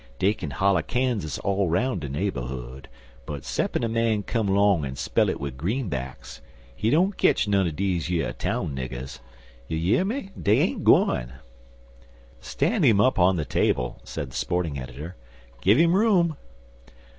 Dey 0.17 0.33
kin 0.33 0.49
holler 0.49 0.81
Kansas 0.81 1.37
all 1.37 1.67
'roun' 1.69 1.99
de 1.99 2.09
naberhood, 2.09 2.85
but 3.27 3.45
ceppin' 3.45 3.83
a 3.83 3.87
man 3.87 4.23
come 4.23 4.47
'long 4.47 4.83
an' 4.83 4.95
spell 4.95 5.29
it 5.29 5.39
wid 5.39 5.57
greenbacks, 5.59 6.41
he 6.75 6.89
don't 6.89 7.17
ketch 7.19 7.47
none 7.47 7.67
er 7.67 7.71
deze 7.71 8.09
yer 8.09 8.31
town 8.31 8.75
niggers. 8.75 9.19
You 9.67 9.77
year 9.77 10.03
me, 10.03 10.31
dey 10.41 10.57
ain't 10.57 10.83
gwine." 10.83 11.33
"Stand 12.39 12.83
him 12.83 12.99
up 12.99 13.19
on 13.19 13.35
the 13.35 13.45
table," 13.45 13.99
said 14.03 14.31
the 14.31 14.35
Sporting 14.35 14.79
editor; 14.79 15.17
"give 15.61 15.77
him 15.77 15.93
room." 15.93 16.35